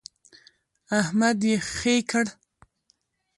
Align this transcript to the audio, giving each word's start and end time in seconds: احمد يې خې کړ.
احمد 0.99 1.39
يې 1.49 1.55
خې 1.73 1.95
کړ. 2.09 2.25